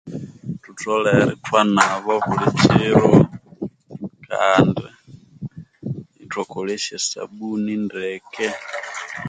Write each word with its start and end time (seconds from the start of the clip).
Thutholere 0.61 1.23
ithwanaba 1.35 2.13
buli 2.25 2.47
kiro 2.61 3.09
kandi 4.27 4.85
ithwakolesya 6.23 6.93
esabuni 6.99 7.73
ndeke. 7.85 8.47